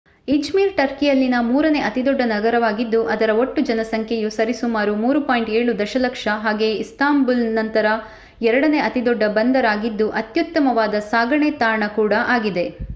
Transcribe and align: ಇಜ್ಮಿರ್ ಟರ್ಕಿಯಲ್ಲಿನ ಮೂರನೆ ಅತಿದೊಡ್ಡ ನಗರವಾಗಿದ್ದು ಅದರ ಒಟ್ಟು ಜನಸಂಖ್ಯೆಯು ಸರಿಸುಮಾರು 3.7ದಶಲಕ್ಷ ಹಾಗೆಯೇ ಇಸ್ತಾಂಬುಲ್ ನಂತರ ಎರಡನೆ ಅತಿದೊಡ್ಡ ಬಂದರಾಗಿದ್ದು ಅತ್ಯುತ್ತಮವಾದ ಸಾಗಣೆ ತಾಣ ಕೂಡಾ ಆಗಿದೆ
ಇಜ್ಮಿರ್ 0.27 0.71
ಟರ್ಕಿಯಲ್ಲಿನ 0.77 1.35
ಮೂರನೆ 1.41 1.79
ಅತಿದೊಡ್ಡ 1.79 2.21
ನಗರವಾಗಿದ್ದು 2.31 2.99
ಅದರ 3.05 3.31
ಒಟ್ಟು 3.35 3.59
ಜನಸಂಖ್ಯೆಯು 3.61 4.29
ಸರಿಸುಮಾರು 4.29 4.93
3.7ದಶಲಕ್ಷ 5.01 6.27
ಹಾಗೆಯೇ 6.43 6.75
ಇಸ್ತಾಂಬುಲ್ 6.77 7.43
ನಂತರ 7.53 7.85
ಎರಡನೆ 8.41 8.79
ಅತಿದೊಡ್ಡ 8.79 9.23
ಬಂದರಾಗಿದ್ದು 9.35 10.07
ಅತ್ಯುತ್ತಮವಾದ 10.21 11.03
ಸಾಗಣೆ 11.11 11.51
ತಾಣ 11.61 11.83
ಕೂಡಾ 11.97 12.21
ಆಗಿದೆ 12.35 12.65